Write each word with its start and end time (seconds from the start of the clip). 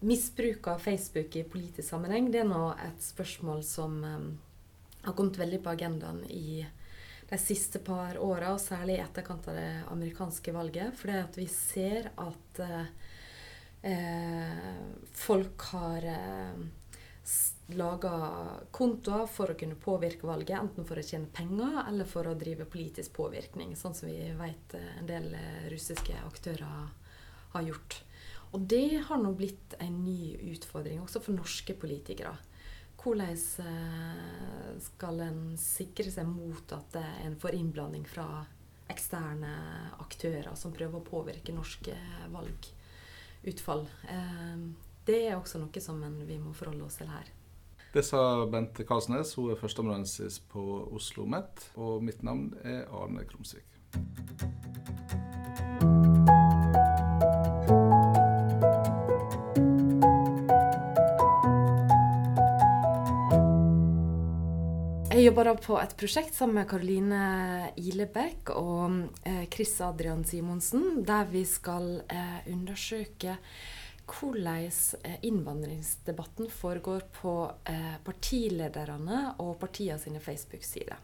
misbruk 0.00 0.68
av 0.72 0.78
Facebook 0.84 1.36
i 1.36 1.44
politisk 1.44 1.88
sammenheng 1.88 2.30
det 2.32 2.42
er 2.42 2.48
nå 2.48 2.70
et 2.80 3.02
spørsmål 3.04 3.62
som 3.66 3.98
um, 4.04 4.28
har 5.04 5.16
kommet 5.16 5.38
veldig 5.40 5.60
på 5.64 5.72
agendaen 5.74 6.22
i 6.30 6.64
de 7.30 7.38
siste 7.38 7.78
par 7.84 8.18
åra, 8.18 8.54
og 8.54 8.60
særlig 8.62 8.96
i 8.96 9.04
etterkant 9.04 9.46
av 9.48 9.54
det 9.54 9.84
amerikanske 9.92 10.54
valget. 10.54 10.96
For 10.98 11.12
det 11.12 11.20
at 11.28 11.38
vi 11.38 11.46
ser 11.46 12.08
at 12.18 12.60
eh, 13.86 14.80
folk 15.14 15.62
har 15.70 16.08
eh, 16.10 16.64
laga 17.78 18.12
kontoer 18.74 19.28
for 19.30 19.52
å 19.52 19.58
kunne 19.58 19.78
påvirke 19.78 20.26
valget, 20.26 20.58
enten 20.58 20.86
for 20.88 20.98
å 20.98 21.06
tjene 21.06 21.30
penger 21.32 21.84
eller 21.86 22.08
for 22.08 22.26
å 22.26 22.36
drive 22.38 22.66
politisk 22.70 23.14
påvirkning, 23.18 23.76
sånn 23.78 23.94
som 23.94 24.10
vi 24.10 24.32
vet 24.34 24.74
eh, 24.78 24.92
en 24.98 25.10
del 25.10 25.30
eh, 25.38 25.66
russiske 25.70 26.16
aktører 26.26 26.90
har 27.54 27.66
gjort. 27.66 28.00
Og 28.50 28.62
det 28.70 29.02
har 29.06 29.20
nå 29.22 29.32
blitt 29.38 29.76
en 29.78 30.00
ny 30.04 30.34
utfordring 30.52 31.02
også 31.02 31.22
for 31.22 31.36
norske 31.36 31.76
politikere. 31.78 32.32
Hvordan 33.00 33.36
eh, 33.64 34.72
skal 34.84 35.22
en 35.24 35.42
sikre 35.60 36.10
seg 36.12 36.28
mot 36.28 36.74
at 36.76 36.98
en 37.00 37.38
får 37.40 37.56
innblanding 37.56 38.04
fra 38.10 38.26
eksterne 38.90 39.54
aktører 40.02 40.50
som 40.58 40.74
prøver 40.74 40.98
å 40.98 41.06
påvirke 41.06 41.54
norske 41.54 41.94
valgutfall? 42.34 43.86
Det 45.06 45.20
er 45.28 45.38
også 45.38 45.62
noe 45.62 45.82
som 45.82 46.02
vi 46.26 46.40
må 46.42 46.52
forholde 46.52 46.84
oss 46.84 46.98
til 47.00 47.08
her. 47.08 47.30
Det 47.90 48.04
sa 48.06 48.46
Bente 48.46 48.84
Karlsnes, 48.86 49.32
hun 49.34 49.50
er 49.50 49.58
førsteamanuensis 49.58 50.38
på 50.52 50.62
Oslo 50.62 51.24
OsloMet. 51.24 51.64
Og 51.74 52.04
mitt 52.06 52.22
navn 52.22 52.52
er 52.62 52.84
Arne 52.94 53.24
Krumsvik. 53.26 53.66
Jeg 65.20 65.26
jobber 65.26 65.50
da 65.50 65.52
på 65.60 65.74
et 65.76 65.92
prosjekt 66.00 66.32
sammen 66.32 66.56
med 66.56 66.64
Karoline 66.70 67.16
Ilebekk 67.76 68.54
og 68.56 68.94
eh, 69.28 69.42
Chris 69.52 69.74
Adrian 69.84 70.22
Simonsen, 70.24 71.02
der 71.04 71.26
vi 71.28 71.42
skal 71.44 71.98
eh, 72.08 72.38
undersøke 72.48 73.34
hvordan 74.08 74.64
eh, 74.64 75.18
innvandringsdebatten 75.28 76.48
foregår 76.48 77.04
på 77.18 77.34
partilederne 78.06 79.20
og 79.44 79.58
partiene 79.60 80.00
sine 80.00 80.24
Facebook-sider. 80.24 80.96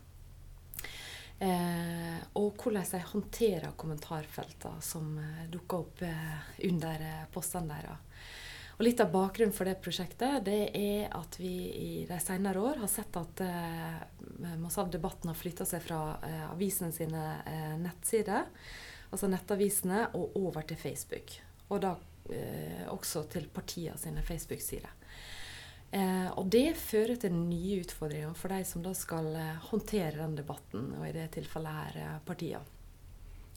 Og 2.40 2.56
hvordan 2.56 2.88
de 2.94 3.04
håndterer 3.12 3.76
kommentarfeltene 3.76 4.80
som 4.80 5.12
dukker 5.52 5.84
opp 5.84 6.00
under 6.64 7.08
postene 7.36 7.76
deres. 7.76 8.32
Og 8.76 8.84
Litt 8.84 9.00
av 9.00 9.08
bakgrunnen 9.08 9.54
for 9.56 9.64
det 9.64 9.78
prosjektet 9.80 10.42
det 10.44 10.66
er 10.76 11.06
at 11.16 11.38
vi 11.40 11.54
i 11.72 11.92
de 12.08 12.18
senere 12.20 12.60
år 12.60 12.82
har 12.82 12.90
sett 12.92 13.16
at 13.16 13.40
eh, 13.40 14.02
masse 14.60 14.82
av 14.82 14.90
debatten 14.92 15.30
har 15.32 15.38
flytta 15.38 15.64
seg 15.68 15.80
fra 15.80 16.00
eh, 16.26 16.42
avisene 16.50 16.92
sine 16.92 17.22
eh, 17.48 17.72
nettsider, 17.80 18.50
altså 19.08 19.30
nettavisene, 19.32 20.10
og 20.18 20.36
over 20.42 20.66
til 20.68 20.76
Facebook. 20.76 21.32
Og 21.70 21.80
da 21.86 21.94
eh, 22.28 22.84
også 22.92 23.24
til 23.32 23.48
partiene 23.48 23.96
sine 24.00 24.24
Facebook-sider. 24.26 24.92
Eh, 25.96 26.28
og 26.36 26.50
det 26.52 26.74
fører 26.76 27.16
til 27.22 27.32
nye 27.32 27.80
utfordringer 27.80 28.36
for 28.36 28.52
de 28.52 28.60
som 28.68 28.84
da 28.84 28.92
skal 28.98 29.30
eh, 29.38 29.68
håndtere 29.70 30.18
den 30.18 30.36
debatten, 30.36 30.90
og 30.98 31.06
i 31.08 31.14
det 31.16 31.30
tilfellet 31.38 31.78
her 31.78 31.96
eh, 32.02 32.18
partiene. 32.28 32.66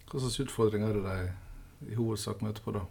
Hva 0.08 0.24
slags 0.24 0.40
utfordringer 0.46 0.94
er 0.94 1.02
det 1.02 1.18
de 1.84 1.92
i 1.92 2.00
hovedsak 2.00 2.40
møter 2.46 2.64
på 2.64 2.78
da? 2.78 2.86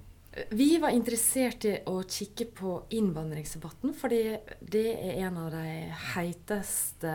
Vi 0.51 0.79
var 0.79 0.95
interessert 0.95 1.65
i 1.69 1.75
å 1.91 2.01
kikke 2.03 2.49
på 2.57 2.73
innvandringsdebatten, 2.95 3.95
fordi 3.97 4.23
det 4.61 4.87
er 4.95 5.23
en 5.27 5.39
av 5.41 5.53
de 5.55 5.77
heiteste, 6.15 7.13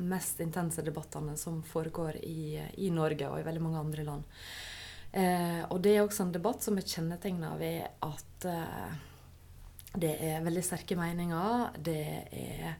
mest 0.00 0.42
intense 0.44 0.84
debattene 0.86 1.36
som 1.40 1.62
foregår 1.66 2.20
i, 2.22 2.60
i 2.84 2.90
Norge 2.94 3.28
og 3.30 3.40
i 3.40 3.46
veldig 3.46 3.64
mange 3.64 3.84
andre 3.84 4.06
land. 4.06 4.42
Eh, 5.12 5.62
og 5.66 5.80
det 5.82 5.96
er 5.96 6.04
også 6.04 6.26
en 6.26 6.34
debatt 6.34 6.62
som 6.62 6.78
er 6.78 6.86
kjennetegna 6.86 7.56
ved 7.58 7.86
at 8.06 8.46
eh, 8.46 8.98
det 9.98 10.12
er 10.22 10.44
veldig 10.44 10.62
sterke 10.62 10.98
meninger. 10.98 11.72
Det 11.82 12.02
er 12.30 12.76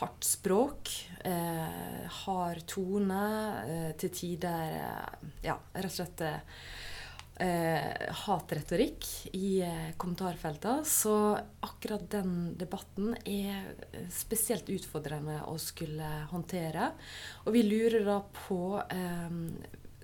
hardt 0.00 0.26
språk. 0.26 0.90
Eh, 1.24 2.04
hard 2.24 2.64
tone. 2.68 3.22
Eh, 3.64 3.92
til 4.00 4.12
tider 4.12 4.76
eh, 4.80 5.30
Ja, 5.46 5.56
rett 5.72 5.92
og 5.92 5.96
slett 5.96 6.26
eh, 7.42 8.14
hatretorikk 8.24 9.06
i 9.36 9.60
eh, 9.64 9.92
kommentarfeltene. 9.96 10.84
Så 10.88 11.14
akkurat 11.64 12.06
den 12.10 12.54
debatten 12.58 13.14
er 13.24 13.74
spesielt 14.12 14.70
utfordrende 14.72 15.40
å 15.50 15.56
skulle 15.60 16.10
håndtere. 16.32 16.92
Og 17.44 17.56
vi 17.56 17.64
lurer 17.66 18.06
da 18.06 18.20
på 18.46 18.60
eh, 18.84 19.40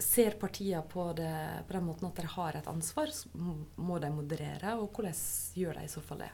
ser 0.01 0.39
partiene 0.41 0.83
på 0.89 1.11
det 1.13 1.35
på 1.69 1.77
den 1.77 1.85
måten 1.85 2.09
at 2.09 2.17
de 2.17 2.29
har 2.35 2.57
et 2.57 2.71
ansvar, 2.71 3.13
må 3.35 3.99
de 4.01 4.13
moderere. 4.15 4.77
Og 4.81 4.89
hvordan 4.95 5.17
gjør 5.61 5.81
de 5.81 5.85
i 5.85 5.93
så 5.93 6.03
fall 6.05 6.25
det? 6.25 6.33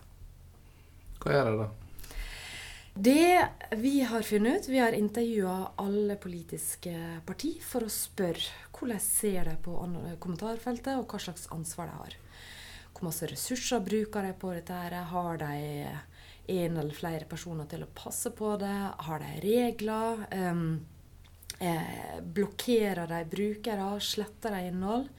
Hva 1.22 1.34
gjør 1.34 1.50
de 1.50 1.58
da? 1.64 1.72
Det 2.98 3.48
vi 3.76 4.00
har 4.00 4.22
funnet 4.22 4.62
ut, 4.62 4.68
vi 4.68 4.78
har 4.78 4.92
intervjua 4.92 5.72
alle 5.76 6.14
politiske 6.16 7.20
partier 7.28 7.60
for 7.60 7.84
å 7.84 7.92
spørre 7.92 8.70
hvordan 8.72 9.00
ser 9.04 9.50
de 9.50 9.56
på 9.60 9.74
kommentarfeltet, 10.20 10.96
og 10.96 11.04
hva 11.12 11.20
slags 11.20 11.44
ansvar 11.52 11.90
de 11.90 11.98
har. 11.98 12.16
Hvor 12.96 13.04
masse 13.10 13.28
ressurser 13.28 13.84
bruker 13.84 14.24
de 14.24 14.32
på 14.40 14.54
dette? 14.56 15.02
Har 15.12 15.36
de 15.42 15.50
en 16.56 16.78
eller 16.80 16.96
flere 16.96 17.28
personer 17.28 17.68
til 17.68 17.84
å 17.84 17.90
passe 17.92 18.32
på 18.32 18.54
det? 18.60 18.76
Har 19.08 19.20
de 19.20 19.32
regler? 19.44 20.24
Um, 20.32 20.86
eh, 21.60 22.16
blokkerer 22.22 23.04
de 23.12 23.20
brukere, 23.28 23.90
sletter 24.00 24.56
de 24.56 24.70
innhold. 24.70 25.10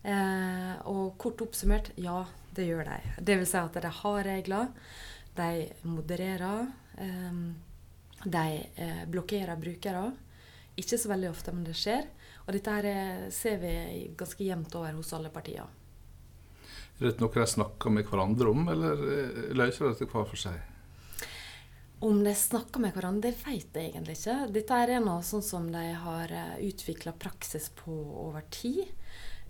Eh, 0.00 0.72
og 0.88 1.18
kort 1.20 1.44
oppsummert 1.44 1.92
ja, 2.00 2.22
det 2.56 2.70
gjør 2.70 2.88
de. 2.88 2.98
Vil 3.20 3.44
si 3.44 3.60
at 3.60 3.76
de 3.84 3.92
har 4.00 4.24
regler. 4.24 4.72
De 5.36 5.50
modererer. 5.84 6.72
Eh, 6.98 7.40
de 8.24 8.44
eh, 8.74 9.02
blokkerer 9.06 9.56
brukere. 9.56 10.10
Ikke 10.76 10.98
så 10.98 11.08
veldig 11.08 11.30
ofte, 11.30 11.52
men 11.52 11.64
det 11.64 11.76
skjer. 11.78 12.06
Og 12.46 12.54
dette 12.54 12.76
her 12.78 12.88
eh, 12.90 13.26
ser 13.34 13.58
vi 13.62 13.74
ganske 14.18 14.44
jevnt 14.44 14.74
over 14.78 14.96
hos 14.98 15.12
alle 15.16 15.32
partier. 15.34 15.68
Er 16.96 17.10
det 17.10 17.20
noe 17.20 17.32
de 17.32 17.44
snakker 17.48 17.92
med 17.92 18.08
hverandre 18.08 18.48
om, 18.52 18.66
eller 18.72 19.04
eh, 19.12 19.44
løser 19.56 19.86
de 19.86 19.92
dette 19.94 20.10
hver 20.10 20.26
for 20.28 20.40
seg? 20.46 20.58
Om 22.06 22.20
de 22.24 22.32
snakker 22.36 22.82
med 22.82 22.92
hverandre, 22.92 23.30
det 23.30 23.40
vet 23.40 23.76
jeg 23.76 23.92
egentlig 23.92 24.18
ikke. 24.18 24.36
Dette 24.52 24.80
er 24.84 24.98
noe 25.00 25.24
sånn 25.24 25.44
som 25.44 25.70
de 25.72 25.84
har 25.96 26.32
utvikla 26.60 27.14
praksis 27.16 27.70
på 27.78 27.94
over 28.26 28.44
tid. 28.52 28.84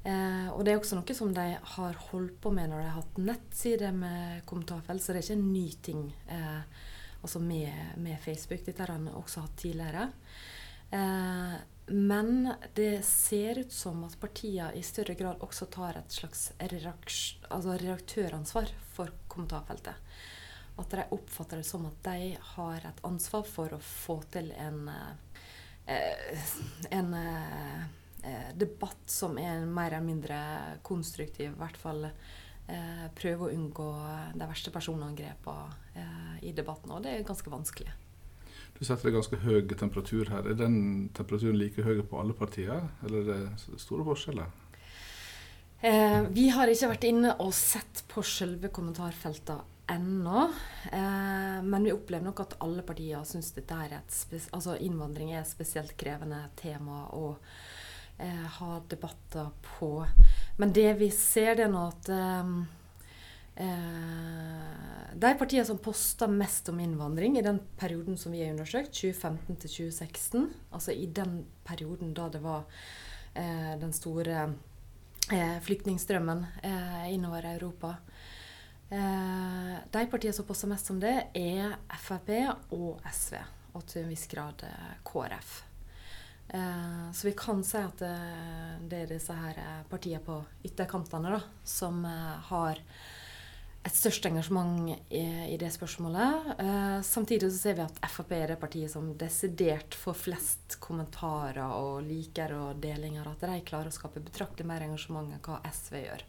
Eh, 0.07 0.49
og 0.55 0.63
det 0.63 0.73
er 0.73 0.79
også 0.79 0.99
noe 0.99 1.15
som 1.19 1.33
de 1.35 1.47
har 1.59 1.97
holdt 2.13 2.37
på 2.43 2.53
med 2.55 2.71
når 2.71 2.79
de 2.79 2.87
har 2.87 3.01
hatt 3.01 3.17
nettsider 3.19 3.95
med 3.97 4.45
kommentarfelt, 4.47 5.03
så 5.03 5.11
det 5.11 5.19
er 5.19 5.27
ikke 5.27 5.39
en 5.41 5.49
ny 5.51 5.67
ting 5.83 6.05
eh, 6.31 6.85
altså 7.23 7.41
med, 7.43 7.73
med, 7.97 8.19
Facebook. 8.21 8.65
Dette 8.67 8.85
har 8.85 8.95
han 8.95 9.09
også 9.09 9.47
hatt 9.47 9.57
tidligere. 9.63 10.09
Eh, 10.91 11.57
men 11.87 12.53
det 12.75 13.05
ser 13.07 13.61
ut 13.63 13.73
som 13.73 14.05
at 14.07 14.17
partiene 14.21 14.73
i 14.75 14.83
større 14.83 15.15
grad 15.15 15.43
også 15.45 15.69
tar 15.71 16.01
et 16.01 16.13
slags 16.13 16.49
altså 16.59 17.77
redaktøransvar 17.79 18.73
for 18.97 19.13
kommentarfeltet 19.31 19.95
at 20.77 20.91
de 20.93 21.05
oppfatter 21.11 21.61
det 21.61 21.67
som 21.67 21.87
at 21.89 22.01
de 22.05 22.33
har 22.55 22.89
et 22.89 23.05
ansvar 23.09 23.47
for 23.49 23.73
å 23.73 23.83
få 23.83 24.19
til 24.33 24.51
en, 24.61 24.89
eh, 25.87 26.49
en 26.91 27.15
eh, 27.15 28.51
debatt 28.55 29.09
som 29.11 29.39
er 29.39 29.65
mer 29.65 29.95
eller 29.95 30.05
mindre 30.05 30.41
konstruktiv. 30.83 31.55
I 31.55 31.61
hvert 31.63 31.81
fall 31.81 32.09
eh, 32.69 33.07
prøve 33.19 33.47
å 33.47 33.53
unngå 33.55 33.91
de 34.35 34.49
verste 34.49 34.75
personangrepene 34.75 36.05
i 36.43 36.53
debatten. 36.53 36.93
Og 36.93 37.03
det 37.05 37.15
er 37.15 37.29
ganske 37.29 37.51
vanskelig. 37.51 37.95
Du 38.77 38.85
setter 38.85 39.09
en 39.09 39.17
ganske 39.17 39.39
høy 39.41 39.63
temperatur 39.73 40.29
her. 40.29 40.45
Er 40.45 40.59
den 40.59 41.09
temperaturen 41.17 41.57
like 41.57 41.85
høy 41.85 42.03
på 42.05 42.21
alle 42.21 42.37
partier, 42.37 42.91
eller 43.07 43.23
er 43.25 43.47
det 43.47 43.81
store 43.81 44.05
forskjeller? 44.05 44.51
Eh, 45.81 46.23
vi 46.33 46.49
har 46.53 46.69
ikke 46.69 46.91
vært 46.93 47.07
inne 47.09 47.33
og 47.45 47.55
sett 47.57 48.05
på 48.11 48.25
selve 48.25 48.69
kommentarfeltene 48.75 49.65
ennå. 49.93 50.49
Eh, 50.91 51.63
men 51.63 51.87
vi 51.87 51.95
opplever 51.95 52.27
nok 52.27 52.43
at 52.43 52.57
alle 52.65 52.85
partier 52.85 53.25
syns 53.29 53.55
altså 53.55 54.77
innvandring 54.77 55.33
er 55.33 55.41
et 55.43 55.51
spesielt 55.51 55.97
krevende 55.97 56.43
tema 56.57 57.07
å 57.15 57.37
eh, 58.19 58.47
ha 58.59 58.81
debatter 58.89 59.49
på. 59.79 60.07
Men 60.57 60.73
det 60.73 60.93
vi 61.01 61.11
ser, 61.11 61.55
det 61.57 61.67
er 61.67 61.73
nå 61.73 61.83
at 61.89 62.11
eh, 62.13 62.53
eh, 63.67 65.11
de 65.17 65.33
partiene 65.41 65.67
som 65.69 65.81
poster 65.83 66.31
mest 66.33 66.69
om 66.73 66.81
innvandring 66.81 67.39
i 67.39 67.45
den 67.45 67.61
perioden 67.81 68.19
som 68.21 68.35
vi 68.35 68.45
har 68.45 68.55
undersøkt, 68.55 68.95
2015 68.95 69.61
til 69.65 69.75
2016, 69.91 70.49
altså 70.71 70.97
i 70.97 71.07
den 71.07 71.45
perioden 71.67 72.15
da 72.17 72.31
det 72.33 72.43
var 72.45 72.65
eh, 73.35 73.75
den 73.81 73.93
store 73.97 74.49
eh, 75.33 75.59
flyktningstrømmen 75.65 76.47
innover 77.13 77.49
Europa, 77.55 77.97
Eh, 78.89 79.77
de 79.91 80.07
partiene 80.07 80.33
som 80.33 80.47
poster 80.47 80.71
mest 80.71 80.91
om 80.91 81.01
det, 81.03 81.15
er 81.35 81.75
Frp 81.99 82.31
og 82.71 83.01
SV. 83.11 83.41
Og 83.75 83.87
til 83.91 84.05
en 84.05 84.13
viss 84.13 84.27
grad 84.31 84.63
KrF. 85.05 85.66
Eh, 86.49 87.07
så 87.13 87.29
vi 87.29 87.35
kan 87.39 87.63
si 87.67 87.79
at 87.81 88.01
det, 88.01 88.17
det 88.91 89.03
er 89.03 89.15
disse 89.17 89.35
her 89.35 89.61
partiene 89.91 90.23
på 90.25 90.41
ytterkantene 90.67 91.37
da, 91.37 91.41
som 91.67 92.05
har 92.07 92.83
et 93.87 93.95
størst 93.95 94.27
engasjement 94.27 94.89
i, 95.15 95.23
i 95.53 95.57
det 95.61 95.69
spørsmålet. 95.75 96.49
Eh, 96.59 96.97
samtidig 97.07 97.51
så 97.53 97.59
ser 97.59 97.77
vi 97.79 97.85
at 97.85 98.01
Frp 98.11 98.33
er 98.35 98.53
det 98.53 98.59
partiet 98.61 98.91
som 98.91 99.13
desidert 99.19 99.95
får 99.95 100.17
flest 100.25 100.79
kommentarer 100.83 101.63
og 101.67 102.01
liker 102.07 102.55
og 102.57 102.81
delinger. 102.83 103.29
At 103.31 103.45
de 103.47 103.61
klarer 103.67 103.93
å 103.93 103.95
skape 103.95 104.25
betraktelig 104.25 104.67
mer 104.67 104.87
engasjement 104.87 105.31
enn 105.31 105.45
hva 105.45 105.61
SV 105.71 106.01
gjør. 106.03 106.27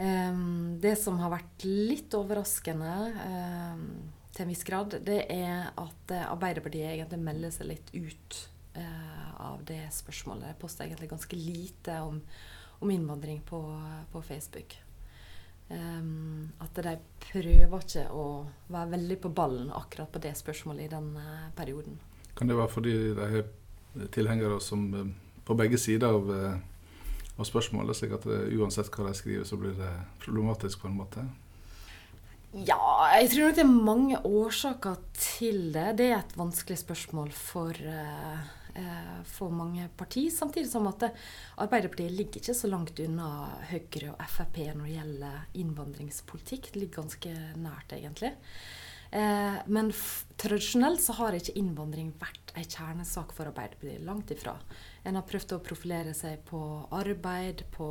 Eh, 0.00 0.40
det 0.86 0.94
som 1.02 1.20
har 1.20 1.34
vært 1.34 1.68
litt 1.68 2.16
overraskende 2.16 2.96
eh, 3.26 3.84
til 4.32 4.46
en 4.46 4.54
viss 4.54 4.64
grad, 4.64 4.96
det 5.04 5.26
er 5.28 5.68
at 5.76 6.16
Arbeiderpartiet 6.22 6.94
egentlig 6.94 7.20
melder 7.20 7.52
seg 7.52 7.74
litt 7.74 7.92
ut 7.92 8.40
eh, 8.40 8.51
av 9.42 9.64
det 9.68 9.82
spørsmålet. 9.92 10.52
Jeg 10.52 10.60
poster 10.60 10.86
egentlig 10.86 11.10
ganske 11.10 11.36
lite 11.36 11.98
om, 12.00 12.20
om 12.80 12.90
innvandring 12.90 13.42
på, 13.48 13.60
på 14.12 14.22
Facebook. 14.22 14.76
Um, 15.72 16.50
at 16.60 16.76
de 16.84 16.96
prøver 17.22 17.78
ikke 17.78 18.04
å 18.12 18.24
være 18.72 18.92
veldig 18.92 19.16
på 19.22 19.30
ballen 19.32 19.70
akkurat 19.72 20.10
på 20.12 20.20
det 20.20 20.34
spørsmålet 20.36 20.84
i 20.84 20.90
den 20.92 21.14
uh, 21.16 21.48
perioden. 21.56 21.96
Kan 22.36 22.50
det 22.50 22.58
være 22.58 22.72
fordi 22.72 22.92
de 23.16 23.28
har 23.36 24.08
tilhengere 24.12 24.58
som 24.60 24.82
uh, 24.92 25.06
på 25.46 25.56
begge 25.56 25.80
sider 25.80 26.12
av, 26.12 26.28
uh, 26.28 27.38
av 27.38 27.48
spørsmålet, 27.48 27.96
slik 27.96 28.12
at 28.18 28.28
uansett 28.28 28.92
hva 28.92 29.08
de 29.08 29.16
skriver, 29.16 29.48
så 29.48 29.56
blir 29.60 29.72
det 29.78 29.92
problematisk 30.24 30.82
på 30.82 30.90
en 30.90 30.98
måte? 30.98 31.24
Ja, 32.52 33.08
jeg 33.16 33.30
tror 33.32 33.46
nok 33.46 33.56
det 33.56 33.64
er 33.64 33.84
mange 33.88 34.18
årsaker 34.28 34.98
til 35.16 35.70
det. 35.72 35.86
Det 36.02 36.10
er 36.10 36.18
et 36.18 36.36
vanskelig 36.36 36.82
spørsmål 36.82 37.32
for 37.32 37.72
Eh, 37.80 38.50
for 39.28 39.52
mange 39.52 39.84
partier. 39.98 40.30
Samtidig 40.32 40.70
som 40.70 40.86
at 40.88 41.04
Arbeiderpartiet 41.60 42.14
ligger 42.14 42.40
ikke 42.40 42.54
så 42.56 42.70
langt 42.70 43.00
unna 43.04 43.28
Høyre 43.68 44.14
og 44.14 44.22
Frp 44.32 44.62
når 44.72 44.86
det 44.86 44.94
gjelder 44.94 45.58
innvandringspolitikk. 45.64 46.70
Det 46.72 46.80
ligger 46.80 47.02
ganske 47.02 47.34
nært, 47.60 47.92
egentlig. 47.98 48.32
Eh, 49.12 49.56
men 49.66 49.90
tradisjonelt 50.40 51.02
så 51.04 51.12
har 51.18 51.36
ikke 51.36 51.52
innvandring 51.60 52.14
vært 52.20 52.54
en 52.56 52.64
kjernesak 52.64 53.34
for 53.36 53.50
Arbeiderpartiet. 53.50 54.04
Langt 54.06 54.32
ifra. 54.32 54.54
En 55.04 55.18
har 55.18 55.26
prøvd 55.28 55.58
å 55.58 55.64
profilere 55.64 56.14
seg 56.16 56.40
på 56.48 56.60
arbeid, 56.96 57.66
på, 57.76 57.90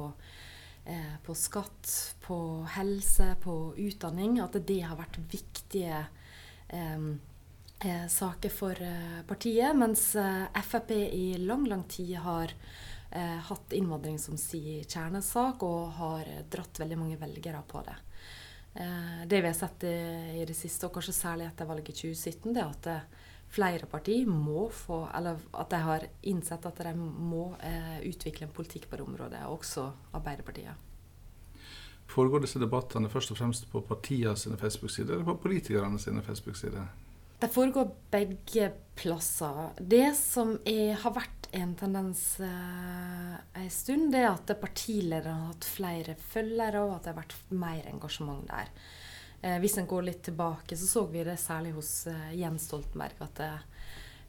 eh, 0.86 1.14
på 1.22 1.36
skatt, 1.38 2.16
på 2.26 2.40
helse, 2.74 3.36
på 3.44 3.76
utdanning. 3.78 4.40
At 4.42 4.58
det 4.66 4.82
har 4.82 4.98
vært 4.98 5.22
viktige 5.30 6.00
eh, 6.02 6.80
eh, 6.80 7.12
saker 8.10 8.50
for 8.50 8.78
eh, 8.82 9.22
partiet, 9.28 9.76
mens 9.76 10.16
eh, 10.16 10.62
Frp 10.62 10.92
i 10.92 11.38
lang, 11.38 11.66
lang 11.68 11.84
tid 11.90 12.16
har 12.22 12.54
eh, 13.12 13.40
hatt 13.48 13.74
innvandring 13.74 14.20
som 14.20 14.38
sin 14.38 14.84
kjernesak, 14.84 15.64
og 15.64 15.98
har 15.98 16.30
dratt 16.52 16.80
veldig 16.84 17.00
mange 17.00 17.18
velgere 17.22 17.64
på 17.68 17.82
det. 17.88 17.98
Eh, 18.74 19.26
det 19.28 19.42
vi 19.42 19.48
har 19.48 19.58
sett 19.58 19.84
i, 19.84 20.46
det 20.48 20.56
siste, 20.58 20.88
og 20.88 20.96
kanskje 20.96 21.18
særlig 21.18 21.50
etter 21.50 21.70
valget 21.70 21.92
i 21.94 21.98
2017, 22.04 22.54
det 22.54 22.62
er 22.62 22.70
at 22.70 22.92
eh, 22.92 23.28
flere 23.52 23.90
partier 23.92 24.30
må 24.30 24.70
få 24.72 25.10
Eller 25.18 25.42
at 25.60 25.74
de 25.74 25.80
har 25.84 26.06
innsett 26.22 26.66
at 26.66 26.78
de 26.86 26.94
må 26.96 27.50
utvikle 28.08 28.48
en 28.48 28.54
politikk 28.56 28.88
på 28.88 28.96
det 28.96 29.04
området, 29.04 29.42
også 29.44 29.90
Arbeiderpartiet. 30.16 30.88
Foregår 32.08 32.46
disse 32.46 32.60
debattene 32.60 33.10
først 33.12 33.32
og 33.32 33.38
fremst 33.40 33.68
på 33.72 33.82
partiene 33.84 34.38
sine 34.40 34.56
Facebook-sider 34.60 35.18
eller 35.18 35.28
på 35.28 35.36
politikerne 35.44 36.00
sine 36.00 36.24
Facebook-sider? 36.24 36.88
Det 37.42 37.48
foregår 37.50 37.88
begge 38.14 38.68
plasser. 38.96 39.72
Det 39.80 40.12
som 40.14 40.52
er, 40.68 40.94
har 41.02 41.14
vært 41.16 41.48
en 41.58 41.72
tendens 41.74 42.22
eh, 42.40 43.32
en 43.58 43.72
stund, 43.74 44.12
det 44.14 44.22
er 44.22 44.30
at 44.30 44.54
partilederne 44.62 45.34
har 45.40 45.56
hatt 45.56 45.66
flere 45.66 46.14
følgere, 46.22 46.84
og 46.86 46.94
at 46.96 47.08
det 47.08 47.12
har 47.12 47.18
vært 47.18 47.34
mer 47.50 47.88
engasjement 47.90 48.46
der. 48.46 48.70
Eh, 49.42 49.58
hvis 49.64 49.80
en 49.82 49.90
går 49.90 50.06
litt 50.06 50.22
tilbake, 50.30 50.78
så 50.78 50.92
så 50.92 51.06
vi 51.10 51.26
det 51.26 51.40
særlig 51.42 51.74
hos 51.80 51.90
eh, 52.14 52.30
Jens 52.38 52.70
Stoltenberg. 52.70 53.18
at 53.26 53.42
det, 53.42 53.50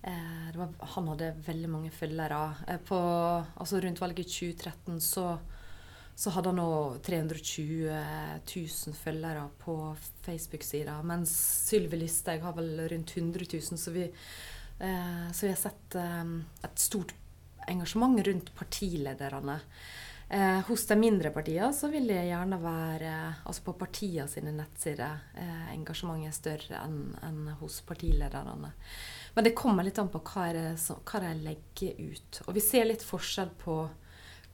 eh, 0.09 0.49
det 0.49 0.63
var, 0.63 0.73
han 0.97 1.13
hadde 1.13 1.35
veldig 1.51 1.73
mange 1.75 1.93
følgere. 1.93 2.41
Eh, 2.67 2.81
på, 2.81 2.97
altså 2.97 3.83
rundt 3.85 4.01
valget 4.01 4.25
i 4.25 4.33
2013 4.57 5.05
så 5.05 5.27
så 6.15 6.31
hadde 6.35 6.53
han 6.53 6.61
nå 6.61 6.99
320 7.05 7.89
000 7.89 8.97
følgere 8.99 9.47
på 9.63 9.77
Facebook-sida. 10.27 10.99
Mens 11.09 11.33
Sylvi 11.69 12.03
Listhaug 12.03 12.45
har 12.45 12.57
vel 12.59 12.85
rundt 12.93 13.17
100 13.17 13.49
000. 13.53 13.81
Så 13.81 13.95
vi, 13.95 14.05
eh, 14.79 15.27
så 15.33 15.47
vi 15.47 15.53
har 15.55 15.61
sett 15.61 15.99
eh, 15.99 16.37
et 16.69 16.79
stort 16.79 17.15
engasjement 17.69 18.21
rundt 18.27 18.55
partilederne. 18.55 19.61
Eh, 20.33 20.61
hos 20.61 20.87
de 20.87 20.97
mindre 20.97 21.29
partiene 21.31 21.75
så 21.77 21.91
vil 21.93 22.07
det 22.09 22.23
gjerne 22.25 22.57
være 22.63 23.13
altså 23.45 23.67
på 23.67 23.75
partiene 23.77 24.25
sine 24.33 24.55
nettsider 24.57 25.19
eh, 25.37 25.67
engasjementet 25.75 26.31
er 26.31 26.37
større 26.39 26.79
enn 26.87 27.01
en 27.21 27.51
hos 27.61 27.83
partilederne. 27.85 28.71
Men 29.35 29.45
det 29.45 29.53
kommer 29.59 29.85
litt 29.85 30.01
an 30.01 30.09
på 30.13 30.23
hva, 30.25 30.47
det, 30.57 30.71
hva 30.81 31.21
de 31.27 31.35
legger 31.43 32.01
ut. 32.01 32.41
Og 32.47 32.57
vi 32.57 32.65
ser 32.65 32.89
litt 32.89 33.05
forskjell 33.05 33.53
på 33.61 33.77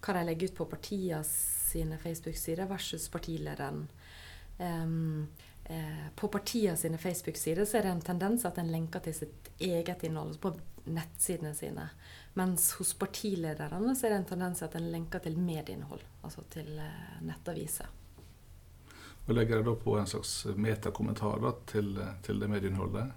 hva 0.00 0.14
de 0.14 0.24
legger 0.28 0.50
ut 0.50 0.56
på 0.56 0.68
partiene 0.70 1.24
sine 1.24 1.98
Facebook-sider 1.98 2.66
versus 2.66 3.08
partilederen. 3.08 3.88
Um, 4.58 5.28
eh, 5.64 6.08
på 6.16 6.28
partiene 6.28 6.76
sine 6.76 6.98
Facebook-sider 6.98 7.64
så 7.64 7.78
er 7.78 7.86
det 7.86 7.92
en 7.96 8.06
tendens 8.12 8.46
at 8.48 8.58
en 8.58 8.72
lenker 8.72 9.04
til 9.04 9.14
sitt 9.14 9.50
eget 9.58 10.02
innhold 10.08 10.38
på 10.42 10.54
nettsidene 10.88 11.54
sine. 11.54 11.88
Mens 12.38 12.72
hos 12.78 12.94
partilederne 12.98 13.94
så 13.96 14.06
er 14.06 14.14
det 14.14 14.22
en 14.22 14.32
tendens 14.32 14.62
at 14.62 14.76
en 14.78 14.90
lenker 14.92 15.22
til 15.24 15.38
medieinnhold, 15.38 16.04
altså 16.22 16.44
til 16.54 16.78
eh, 16.78 17.22
nettaviser. 17.26 17.94
Og 19.28 19.34
Legger 19.36 19.58
jeg 19.58 19.66
da 19.66 19.74
på 19.76 19.98
en 20.00 20.06
slags 20.08 20.46
metakommentar 20.56 21.42
til, 21.68 21.98
til 22.24 22.40
det 22.40 22.48
medieinnholdet? 22.48 23.10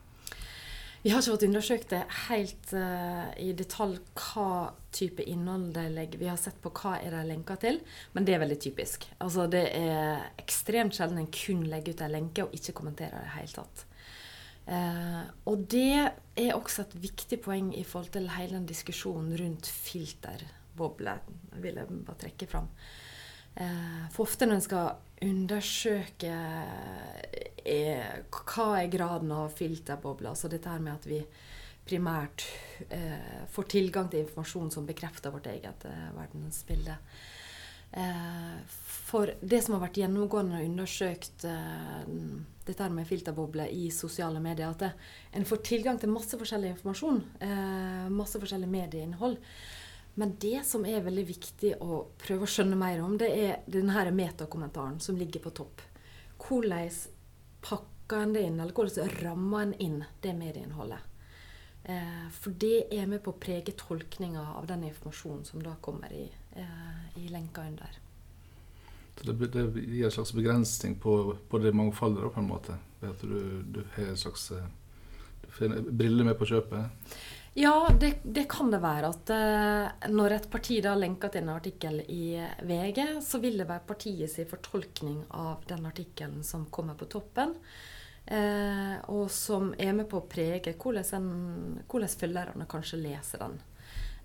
Vi 1.02 1.10
har 1.10 1.24
ikke 1.24 1.34
fått 1.34 1.48
undersøkt 1.48 1.94
det 1.96 2.02
helt 2.28 2.74
uh, 2.78 3.32
i 3.42 3.50
detalj 3.58 3.96
hva 4.14 4.70
type 4.94 5.24
innhold 5.26 5.72
de 5.74 5.88
legger. 5.90 6.22
Vi 6.22 6.30
har 6.30 6.38
sett 6.38 6.60
på 6.62 6.70
hva 6.78 7.00
er 7.02 7.16
de 7.16 7.24
lenka 7.26 7.56
til, 7.62 7.80
men 8.14 8.28
det 8.28 8.36
er 8.36 8.44
veldig 8.44 8.60
typisk. 8.62 9.08
Altså, 9.18 9.48
det 9.50 9.64
er 9.80 10.28
ekstremt 10.42 10.94
sjelden 10.94 11.24
en 11.24 11.32
kun 11.34 11.64
legger 11.72 11.96
ut 11.96 12.04
en 12.06 12.14
lenke 12.14 12.46
og 12.46 12.54
ikke 12.54 12.76
kommenterer 12.78 13.18
det 13.18 13.24
i 13.24 13.30
det 13.32 13.38
hele 13.40 13.56
tatt. 13.56 13.86
Uh, 14.70 15.24
og 15.50 15.66
det 15.74 16.04
er 16.38 16.54
også 16.54 16.86
et 16.86 16.94
viktig 17.10 17.42
poeng 17.42 17.74
i 17.74 17.82
forhold 17.82 18.14
til 18.14 18.30
hele 18.38 18.60
den 18.60 18.70
diskusjonen 18.70 19.34
rundt 19.42 19.72
filterbobler, 19.74 21.26
vil 21.66 21.82
jeg 21.82 22.04
bare 22.06 22.22
trekke 22.28 22.52
fram. 22.52 22.70
Uh, 23.58 24.06
for 24.14 24.30
ofte 24.30 24.46
når 24.46 24.60
en 24.60 24.68
skal 24.70 24.92
undersøke 25.22 26.36
er, 27.66 28.24
hva 28.32 28.68
er 28.80 28.92
graden 28.92 29.32
av 29.36 29.54
filterbobler. 29.58 30.32
Altså 30.34 30.50
dette 30.52 30.70
her 30.70 30.84
med 30.84 30.96
at 30.96 31.10
vi 31.10 31.22
primært 31.88 32.46
eh, 32.90 33.46
får 33.52 33.70
tilgang 33.74 34.10
til 34.12 34.26
informasjon 34.26 34.72
som 34.74 34.88
bekrefter 34.88 35.34
vårt 35.34 35.50
eget 35.52 35.86
eh, 35.90 36.10
verdensbilde. 36.16 36.98
Eh, 37.92 38.58
for 39.12 39.34
det 39.42 39.60
som 39.66 39.76
har 39.76 39.84
vært 39.84 40.00
gjennomgående 40.00 40.62
og 40.62 40.70
undersøkt 40.70 41.44
eh, 41.50 42.02
dette 42.64 42.86
her 42.86 42.94
med 42.94 43.10
filterbobler 43.10 43.74
i 43.74 43.90
sosiale 43.92 44.40
medier, 44.44 44.72
at 44.72 44.86
det, 44.86 44.92
en 45.36 45.48
får 45.48 45.64
tilgang 45.68 46.00
til 46.00 46.14
masse 46.14 46.38
forskjellig 46.40 46.76
informasjon. 46.76 47.22
Eh, 47.44 48.10
masse 48.14 48.40
forskjellig 48.40 48.70
medieinnhold. 48.72 49.40
Men 50.20 50.36
det 50.44 50.62
som 50.68 50.84
er 50.88 51.04
veldig 51.04 51.24
viktig 51.28 51.78
å 51.84 52.04
prøve 52.20 52.46
å 52.46 52.52
skjønne 52.52 52.80
mer 52.80 53.00
om, 53.04 53.16
det 53.20 53.32
er 53.32 53.62
denne 53.72 54.12
metakommentaren 54.16 55.00
som 55.04 55.20
ligger 55.20 55.44
på 55.44 55.54
topp. 55.62 55.84
Hvordan 56.42 56.90
pakker 57.62 58.26
en 58.26 58.34
det 58.34 58.44
inn, 58.48 58.60
eller 58.60 58.76
hvordan 58.76 59.16
rammer 59.22 59.66
en 59.66 59.74
inn 59.80 60.04
det 60.22 60.34
medieinnholdet? 60.38 61.08
Eh, 61.84 62.30
for 62.32 62.54
det 62.62 62.92
er 62.94 63.10
med 63.10 63.24
på 63.26 63.34
å 63.34 63.42
prege 63.42 63.74
tolkninga 63.78 64.44
av 64.60 64.68
den 64.70 64.86
informasjonen 64.92 65.46
som 65.48 65.64
da 65.64 65.74
kommer 65.82 66.14
i, 66.14 66.28
eh, 66.56 67.20
i 67.24 67.28
lenka 67.34 67.66
under. 67.66 67.98
Det, 69.22 69.34
det, 69.54 69.66
gir 69.82 70.06
en 70.06 70.12
slags 70.12 70.34
begrensning 70.34 70.96
på, 70.96 71.38
på 71.50 71.60
det 71.60 71.74
mangfoldet, 71.74 72.34
på 72.34 72.40
en 72.40 72.50
måte? 72.50 72.78
Ved 73.00 73.10
at 73.10 73.22
du, 73.22 73.64
du 73.66 73.84
har 73.96 74.12
en 74.14 74.18
slags 74.18 74.52
eh, 74.52 74.68
briller 75.90 76.26
med 76.26 76.38
på 76.38 76.48
kjøpet? 76.54 77.18
Ja, 77.54 77.90
det, 78.00 78.14
det, 78.24 78.44
kan 78.50 78.72
det 78.72 78.80
være. 78.80 79.10
At 79.12 79.32
uh, 79.36 80.12
når 80.12 80.38
et 80.38 80.52
parti 80.52 80.80
da 80.84 80.94
lenka 80.96 81.28
til 81.32 81.44
en 81.44 81.56
artikkel 81.56 82.00
i 82.08 82.38
VG, 82.68 83.02
så 83.26 83.42
vil 83.44 83.60
det 83.60 83.68
være 83.68 83.88
partiets 83.90 84.40
fortolkning 84.50 85.26
av 85.36 85.66
den 85.68 85.90
artikkelen 85.90 86.46
som 86.48 86.70
kommer 86.72 86.96
på 87.00 87.10
toppen. 87.12 87.58
Uh, 88.32 89.02
og 89.12 89.28
som 89.34 89.74
er 89.82 89.92
med 89.98 90.08
på 90.08 90.22
å 90.22 90.30
prege 90.30 90.78
hvordan, 90.80 91.28
hvordan 91.92 92.16
følgerne 92.24 92.70
kanskje 92.72 93.02
leser 93.02 93.44
den. 93.44 93.60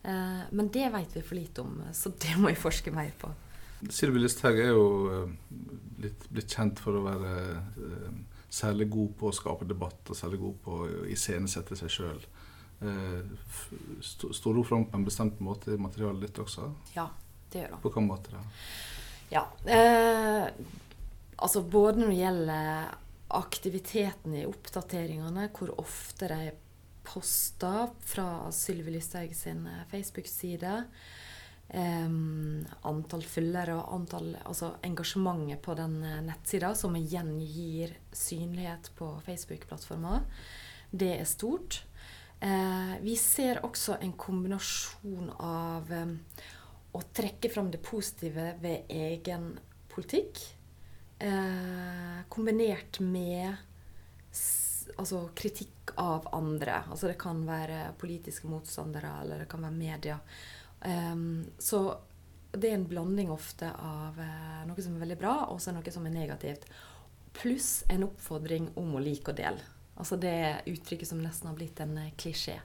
Uh, 0.06 0.47
men 0.54 0.71
det 0.71 0.87
vet 0.95 1.18
vi 1.18 1.26
for 1.26 1.40
lite 1.40 1.66
om, 1.66 1.80
så 1.97 2.14
det 2.14 2.37
må 2.38 2.52
jeg 2.52 2.62
forske 2.62 2.95
mer 2.95 3.11
på. 3.18 3.33
Sylvi 3.90 4.23
Listhaug 4.23 4.56
er 4.62 4.71
jo 4.71 4.87
litt, 6.00 6.30
blitt 6.30 6.54
kjent 6.54 6.78
for 6.80 6.97
å 6.97 7.02
være 7.04 7.33
særlig 8.56 8.87
god 8.92 9.11
på 9.18 9.28
å 9.28 9.35
skape 9.35 9.66
debatt 9.68 10.12
og 10.12 10.16
særlig 10.16 10.38
god 10.40 10.61
på 10.62 10.76
å 10.78 11.06
iscenesette 11.11 11.76
seg 11.76 11.92
sjøl. 11.92 12.23
Står 14.02 14.54
hun 14.54 14.64
fram 14.68 14.85
på 14.90 14.99
en 14.99 15.06
bestemt 15.06 15.38
måte 15.40 15.73
i 15.73 15.80
materialet 15.80 16.26
ditt 16.26 16.42
også? 16.42 16.68
Ja, 16.97 17.09
det 17.52 17.62
gjør 17.62 17.73
hun. 17.76 17.80
På 17.80 17.88
hvilken 17.88 18.09
måte 18.11 18.35
da? 18.35 18.42
Ja. 19.33 19.47
Eh, 19.64 20.50
altså 21.37 21.62
både 21.62 22.02
når 22.02 22.12
det 22.12 22.21
gjelder 22.21 22.95
aktiviteten 23.37 24.37
i 24.38 24.47
oppdateringene, 24.47 25.49
hvor 25.56 25.73
ofte 25.80 26.28
de 26.30 26.52
poster 27.06 27.90
fra 28.06 28.50
Sylvi 28.54 28.97
Listhaug 28.97 29.35
sin 29.37 29.66
eh, 29.71 29.83
Facebook-side, 29.90 30.75
eh, 31.68 32.06
antall 32.90 33.26
følgere 33.26 33.78
og 33.80 33.92
antall, 33.99 34.33
altså 34.45 34.75
engasjementet 34.87 35.62
på 35.64 35.76
den 35.78 35.99
eh, 36.04 36.23
nettsida, 36.26 36.75
som 36.78 36.97
igjen 36.99 37.37
gir 37.42 37.97
synlighet 38.12 38.92
på 38.99 39.14
Facebook-plattforma, 39.26 40.21
det 40.90 41.12
er 41.18 41.28
stort. 41.28 41.83
Eh, 42.40 43.00
vi 43.00 43.16
ser 43.16 43.62
også 43.64 43.97
en 44.00 44.12
kombinasjon 44.12 45.31
av 45.40 45.93
eh, 45.93 46.11
å 46.93 47.00
trekke 47.16 47.49
fram 47.52 47.71
det 47.73 47.81
positive 47.85 48.50
ved 48.61 48.90
egen 48.93 49.55
politikk, 49.93 50.43
eh, 51.19 52.19
kombinert 52.28 53.00
med 53.00 53.57
altså, 54.99 55.23
kritikk 55.35 55.95
av 55.97 56.28
andre. 56.37 56.83
Altså 56.90 57.09
det 57.09 57.16
kan 57.21 57.40
være 57.49 57.95
politiske 58.00 58.50
motstandere, 58.52 59.14
eller 59.23 59.45
det 59.45 59.49
kan 59.50 59.64
være 59.64 59.81
media. 59.81 60.21
Så 61.59 61.78
det 62.52 62.69
er 62.69 62.75
en 62.76 62.85
blanding 62.87 63.31
ofte 63.33 63.71
av 63.73 64.21
noe 64.69 64.83
som 64.85 64.95
er 64.95 65.02
veldig 65.02 65.16
bra, 65.19 65.33
og 65.49 65.59
noe 65.73 65.93
som 65.93 66.05
er 66.07 66.14
negativt. 66.14 66.69
Pluss 67.35 67.81
en 67.90 68.05
oppfordring 68.07 68.69
om 68.78 68.95
å 68.95 69.02
like 69.02 69.33
og 69.33 69.40
dele. 69.40 69.64
Altså 69.96 70.18
det 70.20 70.62
uttrykket 70.68 71.08
som 71.08 71.22
nesten 71.22 71.50
har 71.50 71.56
blitt 71.58 71.80
en 71.84 71.96
uh, 71.98 72.10
klisjé. 72.20 72.58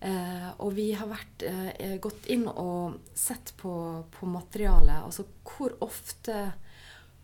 Eh, 0.00 0.48
og 0.60 0.74
vi 0.76 0.90
har 0.92 1.08
vært, 1.08 1.42
eh, 1.42 1.96
gått 1.96 2.26
inn 2.28 2.44
og 2.48 2.98
sett 3.16 3.54
på, 3.56 4.04
på 4.12 4.28
materialet. 4.28 5.00
Altså 5.02 5.24
hvor 5.42 5.76
ofte 5.86 6.52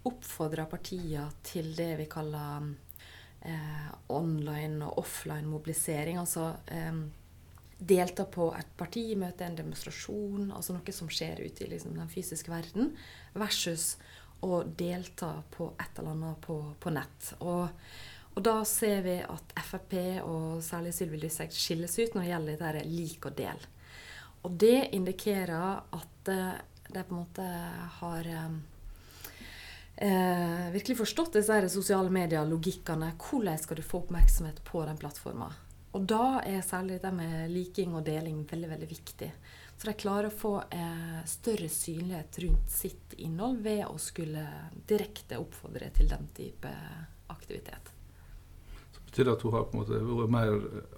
oppfordrer 0.08 0.70
partier 0.70 1.28
til 1.46 1.74
det 1.76 1.90
vi 2.00 2.06
kaller 2.10 2.72
eh, 3.44 3.90
online 4.08 4.86
og 4.86 5.02
offline 5.04 5.50
mobilisering. 5.50 6.18
Altså 6.22 6.48
eh, 6.72 7.02
delta 7.78 8.24
på 8.24 8.48
et 8.56 8.72
partimøte, 8.78 9.44
en 9.44 9.58
demonstrasjon, 9.58 10.50
altså 10.54 10.74
noe 10.76 10.96
som 10.96 11.10
skjer 11.12 11.44
ute 11.44 11.66
i 11.66 11.70
liksom, 11.74 11.96
den 11.98 12.10
fysiske 12.10 12.50
verden, 12.50 12.94
versus 13.34 13.96
å 14.42 14.62
delta 14.64 15.36
på 15.54 15.68
et 15.78 15.98
eller 15.98 16.16
annet 16.16 16.40
på, 16.42 16.56
på 16.80 16.94
nett. 16.94 17.34
Og 17.44 17.68
og 18.32 18.44
da 18.46 18.54
ser 18.64 19.02
vi 19.04 19.18
at 19.20 19.54
Frp 19.60 19.94
og 20.24 20.62
særlig 20.64 20.94
Sylvi 20.96 21.20
Lysthaug 21.20 21.52
skilles 21.52 21.98
ut 21.98 22.14
når 22.14 22.22
det 22.22 22.30
gjelder 22.30 22.60
dette 22.62 22.84
lik 22.88 23.26
og 23.28 23.34
del. 23.36 23.66
Og 24.42 24.54
det 24.58 24.78
indikerer 24.96 25.82
at 25.92 26.30
uh, 26.32 26.54
de 26.88 27.02
på 27.02 27.14
en 27.14 27.18
måte 27.18 27.44
har 27.98 28.30
um, 28.46 28.56
uh, 30.00 30.72
virkelig 30.72 30.96
forstått 31.02 31.36
disse 31.38 31.60
sosiale 31.76 32.12
medier-logikkene. 32.14 33.12
Hvordan 33.20 33.60
skal 33.60 33.78
du 33.78 33.84
få 33.86 34.02
oppmerksomhet 34.06 34.64
på 34.64 34.82
den 34.88 34.98
plattforma? 34.98 35.52
Og 35.92 36.08
da 36.08 36.40
er 36.48 36.64
særlig 36.64 37.02
det 37.04 37.12
med 37.12 37.52
liking 37.52 37.92
og 37.94 38.06
deling 38.08 38.46
veldig 38.48 38.70
veldig 38.72 38.88
viktig. 38.88 39.32
Så 39.76 39.90
de 39.90 39.98
klarer 39.98 40.30
å 40.30 40.34
få 40.34 40.54
eh, 40.72 41.18
større 41.28 41.68
synlighet 41.68 42.38
rundt 42.46 42.70
sitt 42.72 43.16
innhold 43.20 43.60
ved 43.64 43.82
å 43.90 43.98
skulle 44.00 44.46
direkte 44.88 45.40
oppfordre 45.42 45.90
til 45.92 46.08
den 46.08 46.30
type 46.38 46.70
aktivitet 47.34 47.92
betyr 49.12 49.28
det 49.28 49.34
at 49.36 49.42
hun 49.44 49.52
har 49.52 49.66
på 49.68 49.76
en 49.76 49.82
måte 49.82 49.98
vært 50.00 50.32
mer 50.32 50.54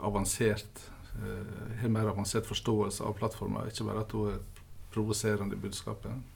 avansert 0.06 0.84
eh, 1.18 1.80
har 1.80 1.90
mer 1.90 2.12
avansert 2.12 2.46
forståelse 2.46 3.02
av 3.02 3.16
plattformer, 3.18 3.66
ikke 3.68 3.88
bare 3.88 4.04
at 4.06 4.14
hun 4.14 4.30
er 4.30 4.62
provoserende 4.94 5.58
i 5.58 5.64
budskapet? 5.64 6.30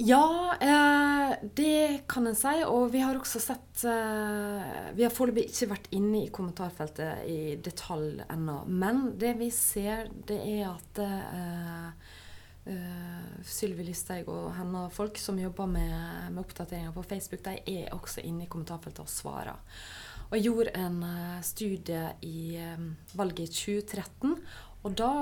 Ja, 0.00 0.54
eh, 0.60 1.36
det 1.54 2.06
kan 2.08 2.26
en 2.30 2.36
si. 2.38 2.54
Og 2.64 2.92
vi 2.92 3.00
har 3.02 3.18
også 3.18 3.40
sett 3.42 3.82
eh, 3.82 4.92
Vi 4.94 5.02
har 5.02 5.10
foreløpig 5.10 5.48
ikke 5.50 5.72
vært 5.72 5.88
inne 5.98 6.20
i 6.22 6.30
kommentarfeltet 6.30 7.26
i 7.26 7.56
detalj 7.58 8.22
ennå. 8.30 8.60
Men 8.70 9.18
det 9.18 9.34
vi 9.40 9.50
ser, 9.50 10.06
det 10.28 10.38
er 10.38 10.70
at 10.70 11.02
uh, 11.02 12.14
Sylvi 13.48 13.88
Listhaug 13.88 14.28
og 14.30 14.52
hennes 14.54 14.94
folk 14.94 15.18
som 15.18 15.38
jobber 15.40 15.66
med, 15.66 16.30
med 16.30 16.44
oppdateringer 16.44 16.94
på 16.94 17.06
Facebook, 17.08 17.42
de 17.48 17.58
er 17.80 17.94
også 17.96 18.22
inne 18.22 18.46
i 18.46 18.50
kommentarfeltet 18.52 19.02
og 19.02 19.10
svarer. 19.10 19.58
Og 20.28 20.36
jeg 20.36 20.46
gjorde 20.48 20.74
en 20.76 20.98
uh, 21.02 21.42
studie 21.46 22.02
i 22.26 22.58
um, 22.74 22.90
valget 23.16 23.48
i 23.48 23.78
2013. 23.80 24.34
Og 24.84 24.96
da 24.98 25.12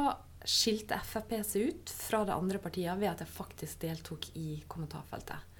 skilte 0.47 0.99
Frp 1.03 1.37
seg 1.47 1.71
ut 1.71 1.91
fra 1.91 2.23
de 2.27 2.35
andre 2.35 2.59
partiene 2.63 2.99
ved 3.01 3.11
at 3.11 3.23
jeg 3.25 3.35
faktisk 3.35 3.83
deltok 3.83 4.31
i 4.39 4.63
kommentarfeltet. 4.71 5.53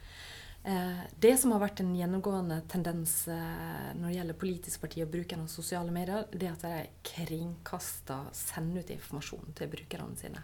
Eh, 0.67 1.03
det 1.19 1.37
som 1.39 1.53
har 1.55 1.61
vært 1.63 1.79
en 1.79 1.93
gjennomgående 1.95 2.57
tendens 2.67 3.29
eh, 3.31 3.91
når 3.95 4.09
det 4.09 4.17
gjelder 4.17 4.39
politiske 4.41 4.83
partier 4.83 5.07
og 5.07 5.13
brukerne 5.13 5.47
av 5.47 5.53
sosiale 5.53 5.95
medier, 5.95 6.25
det 6.33 6.49
er 6.49 6.57
at 6.57 6.65
de 6.65 7.05
kringkaster, 7.07 8.33
sender 8.35 8.83
ut 8.83 8.91
informasjon 8.91 9.55
til 9.55 9.71
brukerne 9.71 10.19
sine. 10.19 10.43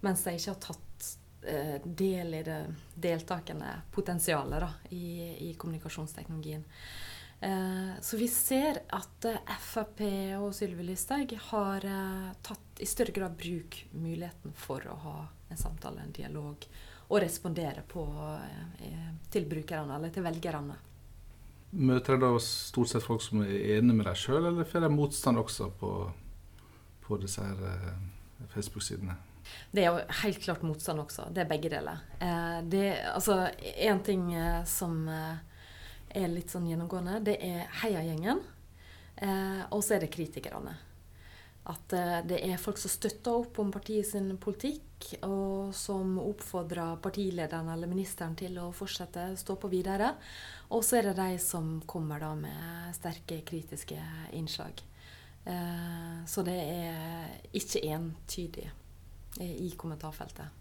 Mens 0.00 0.24
de 0.24 0.32
ikke 0.38 0.54
har 0.54 0.62
tatt 0.70 1.10
eh, 1.44 1.76
del 1.84 2.38
i 2.38 2.40
det 2.48 2.60
deltakende 2.96 3.74
potensialet 3.92 4.64
da, 4.64 4.70
i, 4.96 5.04
i 5.50 5.52
kommunikasjonsteknologien. 5.60 6.64
Eh, 7.42 8.00
så 8.00 8.16
vi 8.16 8.28
ser 8.28 8.78
at 8.94 9.24
eh, 9.24 9.54
Frp 9.58 10.00
og 10.38 10.52
Sylvi 10.54 10.84
Listhaug 10.86 11.32
har 11.48 11.82
eh, 11.82 12.28
tatt 12.38 12.78
i 12.78 12.86
større 12.86 13.10
grad 13.16 13.34
bruk 13.34 13.80
muligheten 13.90 14.54
for 14.54 14.86
å 14.86 14.94
ha 15.02 15.14
en 15.50 15.58
samtale, 15.58 16.04
en 16.04 16.14
dialog, 16.14 16.62
og 17.08 17.18
respondere 17.18 17.82
på, 17.88 18.04
til 19.34 19.48
brukerne 19.50 19.98
eller 19.98 20.14
til 20.14 20.24
velgerne. 20.24 20.78
Møter 21.72 22.14
dere 22.14 22.30
da 22.30 22.44
stort 22.46 22.92
sett 22.92 23.04
folk 23.04 23.20
som 23.24 23.42
er 23.42 23.50
enige 23.74 23.98
med 23.98 24.06
deg 24.06 24.22
sjøl, 24.22 24.46
eller 24.46 24.68
får 24.68 24.86
dere 24.86 24.94
motstand 24.94 25.42
også 25.42 25.68
på, 25.82 25.92
på 27.04 27.18
disse 27.20 27.44
her 27.44 27.92
Facebook-sidene? 28.54 29.18
Det 29.74 29.82
er 29.82 29.90
jo 29.90 30.06
helt 30.22 30.40
klart 30.46 30.64
motstand 30.64 31.02
også. 31.02 31.26
Det 31.34 31.42
er 31.42 31.50
begge 31.50 31.74
deler. 31.74 32.00
Det, 32.70 32.86
altså, 33.12 33.42
en 33.90 34.00
ting 34.06 34.30
som 34.64 35.02
er 36.14 36.30
litt 36.32 36.52
sånn 36.52 36.68
gjennomgående, 36.70 37.20
det 37.26 37.36
er 37.44 37.68
heiagjengen. 37.82 38.40
Eh, 39.16 39.62
og 39.70 39.82
så 39.84 39.96
er 39.96 40.04
det 40.04 40.12
kritikerne. 40.14 40.74
At 41.70 41.94
eh, 41.94 42.20
det 42.26 42.40
er 42.42 42.60
folk 42.60 42.80
som 42.80 42.90
støtter 42.90 43.44
opp 43.44 43.60
om 43.62 43.70
partiet 43.74 44.08
sin 44.08 44.30
politikk, 44.42 44.88
og 45.26 45.74
som 45.74 46.16
oppfordrer 46.22 47.00
partilederen 47.02 47.70
eller 47.72 47.90
ministeren 47.90 48.36
til 48.38 48.58
å 48.62 48.68
fortsette 48.74 49.28
å 49.32 49.38
stå 49.38 49.56
på 49.62 49.70
videre. 49.72 50.12
Og 50.74 50.84
så 50.86 50.98
er 50.98 51.10
det 51.10 51.18
de 51.18 51.42
som 51.42 51.76
kommer 51.86 52.22
da 52.22 52.32
med 52.38 52.94
sterke 52.96 53.42
kritiske 53.46 53.98
innslag. 54.38 54.82
Eh, 55.44 56.18
så 56.26 56.46
det 56.46 56.58
er 56.58 57.38
ikke 57.58 57.84
entydig 57.92 58.68
i 59.42 59.70
kommentarfeltet. 59.80 60.58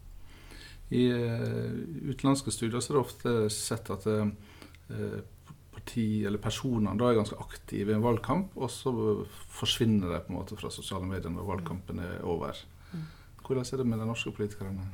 I 0.92 1.06
uh, 1.12 1.72
utenlandske 2.12 2.52
studier 2.52 2.84
så 2.84 2.92
er 2.92 2.98
det 2.98 3.02
ofte 3.06 3.34
sett 3.54 3.90
at 3.94 4.08
uh, 4.12 4.28
parti 5.82 6.24
eller 6.26 6.42
personene 6.42 6.94
da 7.00 7.10
er 7.10 7.18
ganske 7.18 7.40
aktive 7.42 7.92
i 7.92 7.98
en 7.98 8.06
valgkamp, 8.06 8.54
og 8.56 8.70
så 8.72 8.94
forsvinner 9.50 10.14
de 10.14 10.22
på 10.26 10.34
en 10.34 10.40
måte 10.40 10.58
fra 10.60 10.72
sosiale 10.72 11.08
medier 11.10 11.34
når 11.34 11.50
valgkampen 11.50 12.00
er 12.00 12.22
over. 12.24 12.58
Hvordan 13.42 13.66
er 13.66 13.82
det 13.82 13.88
med 13.88 14.00
de 14.00 14.08
norske 14.08 14.32
politikerne? 14.32 14.86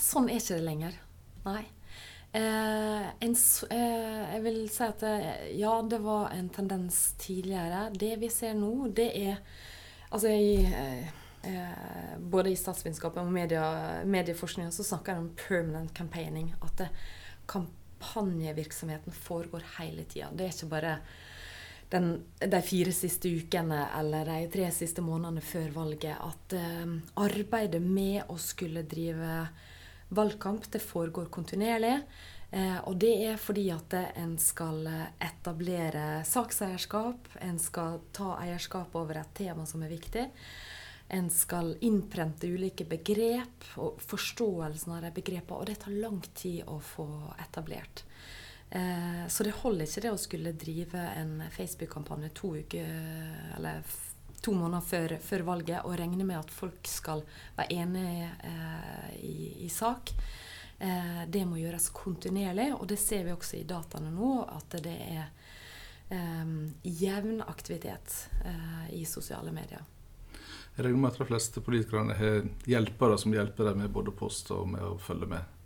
Sånn 0.00 0.30
er 0.30 0.40
ikke 0.40 0.56
det 0.56 0.66
lenger. 0.66 0.98
Nei. 1.44 1.62
Eh, 2.32 3.08
en, 3.20 3.34
eh, 3.70 4.22
jeg 4.32 4.42
vil 4.42 4.62
si 4.72 4.84
at 4.86 5.02
det, 5.04 5.12
eh, 5.20 5.58
ja, 5.60 5.74
det 5.82 6.00
var 6.00 6.32
en 6.32 6.48
tendens 6.48 7.12
tidligere. 7.20 7.90
Det 7.92 8.16
vi 8.18 8.30
ser 8.32 8.54
nå, 8.54 8.88
det 8.88 9.10
er 9.16 9.36
Altså 10.12 10.28
i 10.28 10.60
eh, 10.60 11.08
eh 11.44 12.18
både 12.18 12.50
i 12.50 12.56
statsvitenskapen 12.56 13.26
og 13.26 13.32
media, 13.32 14.04
medieforskning 14.04 14.70
så 14.70 14.84
snakker 14.84 15.14
de 15.14 15.20
om 15.20 15.30
permanent 15.48 15.94
campaigning. 15.94 16.54
At 16.62 16.76
det 16.76 16.88
kan 17.48 17.66
kampanjevirksomheten 18.02 19.12
foregår 19.12 19.62
hele 19.78 20.04
tida. 20.04 20.28
Det 20.32 20.46
er 20.46 20.54
ikke 20.54 20.70
bare 20.70 20.96
den, 21.92 22.24
de 22.38 22.60
fire 22.64 22.92
siste 22.92 23.28
ukene 23.28 23.84
eller 23.98 24.28
de 24.28 24.50
tre 24.52 24.70
siste 24.72 25.04
månedene 25.04 25.44
før 25.44 25.70
valget. 25.76 26.16
At 26.18 26.56
eh, 26.56 26.96
arbeidet 27.20 27.82
med 27.82 28.24
å 28.28 28.38
skulle 28.40 28.84
drive 28.88 29.46
valgkamp, 30.12 30.68
det 30.72 30.82
foregår 30.84 31.30
kontinuerlig. 31.32 31.98
Eh, 32.52 32.78
og 32.88 32.96
det 33.00 33.14
er 33.30 33.40
fordi 33.40 33.68
at 33.72 33.96
en 34.16 34.36
skal 34.40 34.86
etablere 35.20 36.22
sakseierskap, 36.28 37.30
en 37.40 37.58
skal 37.60 38.00
ta 38.12 38.36
eierskap 38.42 38.94
over 38.98 39.22
et 39.22 39.34
tema 39.44 39.66
som 39.68 39.84
er 39.84 39.92
viktig. 39.92 40.28
En 41.12 41.30
skal 41.30 41.74
innprente 41.84 42.48
ulike 42.48 42.86
begrep 42.88 43.66
og 43.76 43.98
forståelsen 44.00 44.94
av 44.96 45.02
de 45.04 45.10
begrepene, 45.12 45.58
og 45.58 45.68
det 45.68 45.82
tar 45.82 45.92
lang 45.92 46.22
tid 46.32 46.62
å 46.72 46.78
få 46.80 47.04
etablert. 47.42 48.04
Eh, 48.70 49.26
så 49.28 49.44
det 49.44 49.52
holder 49.58 49.84
ikke 49.84 50.04
det 50.06 50.14
å 50.14 50.22
skulle 50.22 50.54
drive 50.56 51.04
en 51.20 51.34
Facebook-kampanje 51.52 52.32
to 52.32 52.54
uker 52.62 52.88
eller 53.58 53.84
to 54.40 54.56
måneder 54.56 54.88
før, 54.88 55.16
før, 55.20 55.46
valget 55.52 55.84
og 55.84 55.98
regne 56.00 56.24
med 56.24 56.40
at 56.40 56.56
folk 56.56 56.88
skal 56.88 57.20
være 57.60 57.76
enige 57.84 58.32
eh, 58.48 59.12
i, 59.20 59.36
i, 59.66 59.68
sak. 59.68 60.14
Eh, 60.80 61.22
det 61.28 61.44
må 61.44 61.60
gjøres 61.60 61.92
kontinuerlig, 61.92 62.70
og 62.72 62.88
det 62.88 63.02
ser 63.04 63.28
vi 63.28 63.36
også 63.36 63.60
i 63.60 63.66
dataene 63.68 64.16
nå, 64.16 64.34
at 64.48 64.80
det 64.80 64.96
er 65.12 65.26
eh, 66.08 66.60
jevn 67.04 67.44
aktivitet 67.44 68.22
eh, 68.46 68.94
i 68.96 69.04
sosiale 69.04 69.52
medier. 69.52 69.91
Jeg 70.76 70.86
regner 70.86 71.02
med 71.02 71.12
at 71.12 71.18
de 71.20 71.28
fleste 71.28 71.60
politikerne 71.60 72.14
har 72.16 72.46
hjelpere 72.68 73.18
som 73.20 73.34
hjelper 73.34 73.68
dem 73.68 73.82
med 73.82 73.92
både 73.92 74.14
post 74.16 74.50
og 74.54 74.70
med 74.72 74.84
å 74.86 74.96
følge 75.00 75.28
med. 75.34 75.58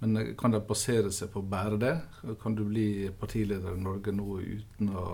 Men 0.00 0.16
eh, 0.18 0.34
kan 0.38 0.50
de 0.50 0.60
basere 0.66 1.12
seg 1.14 1.30
på 1.32 1.42
bare 1.46 1.78
det? 1.78 1.94
Kan 2.42 2.58
du 2.58 2.64
bli 2.66 3.08
partileder 3.20 3.76
i 3.76 3.82
Norge 3.84 4.12
nå 4.12 4.40
uten 4.42 4.90
å 4.90 5.06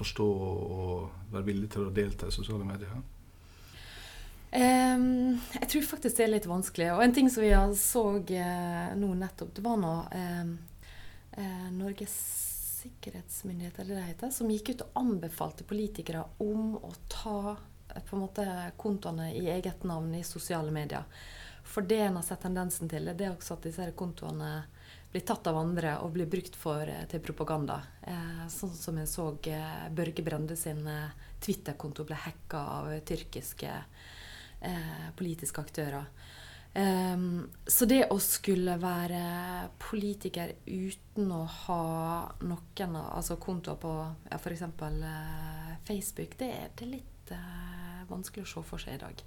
forstå 0.00 0.26
og 0.26 1.32
være 1.34 1.48
villig 1.50 1.72
til 1.74 1.88
å 1.88 1.94
delta 1.94 2.30
i 2.30 2.34
sosiale 2.34 2.64
medier? 2.64 3.00
Um, 4.50 5.36
jeg 5.60 5.68
tror 5.70 5.84
faktisk 5.86 6.16
det 6.18 6.24
er 6.24 6.32
litt 6.32 6.48
vanskelig. 6.50 6.90
Og 6.96 7.04
en 7.04 7.14
ting 7.14 7.28
som 7.30 7.44
vi 7.44 7.52
så 7.78 8.04
uh, 8.18 8.92
nå 8.98 9.10
nettopp, 9.20 9.52
det 9.54 9.62
var 9.62 9.76
nå 9.78 9.92
um, 10.10 10.54
uh, 11.36 11.68
Norges 11.76 12.16
sikkerhetsmyndighet, 12.80 13.78
eller 13.78 13.98
det 13.98 14.06
heter, 14.08 14.32
som 14.32 14.50
gikk 14.50 14.72
ut 14.72 14.86
og 14.86 15.02
anbefalte 15.02 15.66
politikere 15.68 16.24
om 16.40 16.78
å 16.80 16.94
ta 17.12 17.58
på 18.08 18.16
en 18.16 18.24
måte 18.24 18.46
kontoene 18.80 19.30
i 19.34 19.46
eget 19.50 19.84
navn 19.84 20.14
i 20.14 20.24
sosiale 20.24 20.72
medier. 20.74 21.04
For 21.64 21.86
det 21.86 22.00
en 22.00 22.16
har 22.18 22.26
sett 22.26 22.42
tendensen 22.42 22.88
til, 22.90 23.12
det 23.14 23.26
er 23.26 23.34
også 23.34 23.56
at 23.56 23.66
disse 23.68 23.90
kontoene 23.98 24.52
blir 25.10 25.24
tatt 25.26 25.46
av 25.50 25.58
andre 25.58 25.96
og 26.04 26.12
blir 26.14 26.28
brukt 26.30 26.56
for, 26.56 26.82
eh, 26.82 27.06
til 27.10 27.20
propaganda. 27.20 27.80
Eh, 28.02 28.46
sånn 28.48 28.74
som 28.74 28.98
en 28.98 29.06
så 29.06 29.32
eh, 29.46 29.88
Børge 29.90 30.22
Brende 30.22 30.56
sin 30.56 30.86
eh, 30.86 31.10
Twitter-konto 31.40 32.04
ble 32.04 32.14
hacka 32.14 32.58
av 32.58 33.00
tyrkiske 33.06 33.70
politiske 35.16 35.60
aktører. 35.60 36.04
Um, 36.74 37.48
så 37.66 37.86
det 37.88 38.02
å 38.12 38.18
skulle 38.20 38.74
være 38.76 39.70
politiker 39.80 40.52
uten 40.66 41.32
å 41.32 41.40
ha 41.48 41.78
noen 42.44 42.98
altså 43.00 43.38
kontoer 43.40 43.78
på 43.80 43.94
ja, 44.28 44.36
f.eks. 44.36 44.66
Facebook, 45.88 46.36
det, 46.36 46.50
det 46.76 46.84
er 46.84 46.92
litt 46.92 47.19
litt 47.30 48.10
vanskelig 48.10 48.46
å 48.46 48.50
se 48.50 48.62
for 48.66 48.82
seg 48.82 48.98
i 48.98 49.02
dag. 49.04 49.22